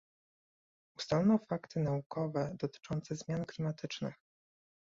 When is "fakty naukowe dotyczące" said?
1.39-3.15